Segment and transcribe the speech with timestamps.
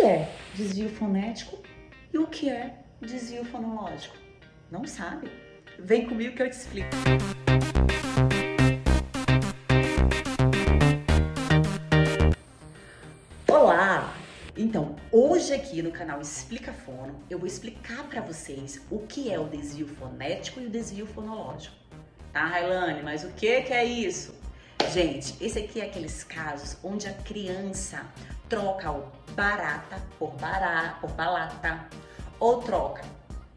[0.00, 1.62] que é desvio fonético
[2.10, 4.16] e o que é desvio fonológico?
[4.70, 5.30] Não sabe?
[5.78, 6.88] Vem comigo que eu te explico.
[13.46, 14.14] Olá!
[14.56, 19.38] Então, hoje aqui no canal Explica Fono, eu vou explicar para vocês o que é
[19.38, 21.76] o desvio fonético e o desvio fonológico.
[22.32, 23.02] Tá, Railane?
[23.02, 24.34] Mas o que que é isso?
[24.94, 28.06] Gente, esse aqui é aqueles casos onde a criança
[28.50, 31.86] troca o barata por bará, por balata,
[32.38, 33.04] ou troca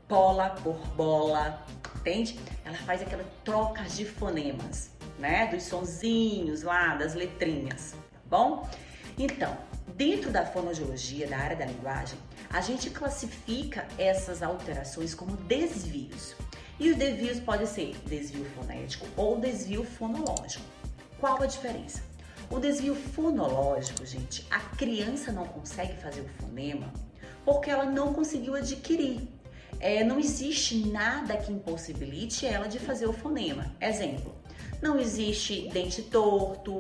[0.08, 1.66] bola por bola,
[1.96, 2.40] entende?
[2.64, 5.48] Ela faz aquela troca de fonemas, né?
[5.48, 8.70] Dos sonzinhos lá, das letrinhas, tá bom?
[9.18, 9.58] Então,
[9.96, 12.20] dentro da fonoaudiologia, da área da linguagem,
[12.52, 16.36] a gente classifica essas alterações como desvios.
[16.80, 20.66] E os desvios podem ser desvio fonético ou desvio fonológico.
[21.20, 22.13] Qual a diferença?
[22.50, 26.92] O desvio fonológico, gente, a criança não consegue fazer o fonema
[27.46, 29.28] porque ela não conseguiu adquirir.
[29.80, 33.66] É, não existe nada que impossibilite ela de fazer o fonema.
[33.82, 34.34] Exemplo,
[34.82, 36.80] não existe dente torto,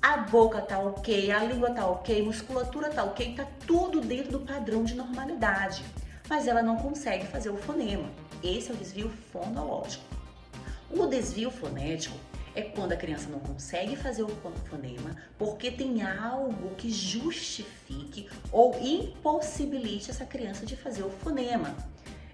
[0.00, 4.40] a boca tá ok, a língua tá ok, musculatura tá ok, tá tudo dentro do
[4.40, 5.84] padrão de normalidade.
[6.28, 8.10] Mas ela não consegue fazer o fonema.
[8.42, 10.04] Esse é o desvio fonológico.
[10.90, 12.16] O desvio fonético
[12.58, 14.28] é quando a criança não consegue fazer o
[14.68, 21.76] fonema porque tem algo que justifique ou impossibilite essa criança de fazer o fonema.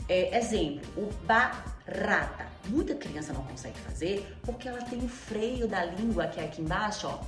[0.08, 2.46] É, exemplo, o barata.
[2.68, 6.62] Muita criança não consegue fazer porque ela tem o freio da língua que é aqui
[6.62, 7.20] embaixo, ó,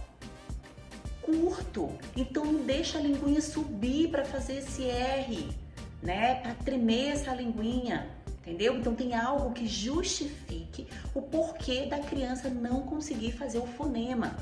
[1.21, 1.93] curto.
[2.17, 5.51] Então não deixa a linguinha subir para fazer esse R,
[6.03, 6.37] né?
[6.37, 8.09] Para tremer essa linguinha
[8.47, 8.77] entendeu?
[8.77, 14.37] Então tem algo que justifique o porquê da criança não conseguir fazer o fonema.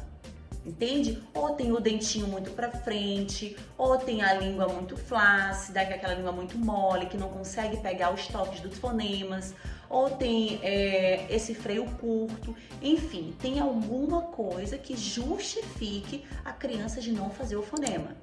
[0.67, 1.23] Entende?
[1.35, 5.97] Ou tem o dentinho muito para frente, ou tem a língua muito flácida, que é
[5.97, 9.55] aquela língua muito mole, que não consegue pegar os toques dos fonemas,
[9.91, 12.57] ou tem é, esse freio curto.
[12.81, 18.17] Enfim, tem alguma coisa que justifique a criança de não fazer o fonema.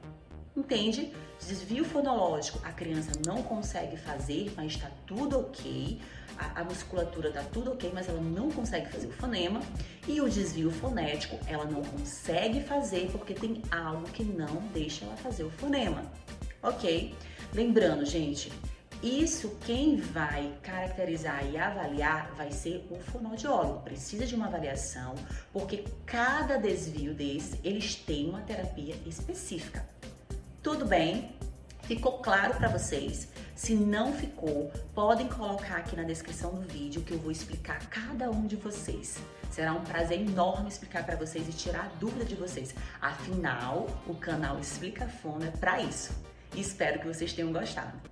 [0.55, 1.13] Entende?
[1.39, 5.99] Desvio fonológico, a criança não consegue fazer, mas está tudo ok.
[6.37, 9.61] A, a musculatura está tudo ok, mas ela não consegue fazer o fonema.
[10.07, 15.15] E o desvio fonético, ela não consegue fazer porque tem algo que não deixa ela
[15.17, 16.03] fazer o fonema.
[16.61, 17.15] Ok?
[17.53, 18.51] Lembrando, gente,
[19.01, 23.81] isso quem vai caracterizar e avaliar vai ser o fonoaudiólogo.
[23.81, 25.15] Precisa de uma avaliação,
[25.51, 29.83] porque cada desvio desse, eles têm uma terapia específica.
[30.63, 31.35] Tudo bem?
[31.81, 33.27] Ficou claro para vocês?
[33.55, 38.29] Se não ficou, podem colocar aqui na descrição do vídeo que eu vou explicar cada
[38.29, 39.17] um de vocês.
[39.49, 42.75] Será um prazer enorme explicar para vocês e tirar a dúvida de vocês.
[43.01, 46.11] Afinal, o canal Explica Fono é para isso.
[46.55, 47.97] Espero que vocês tenham gostado.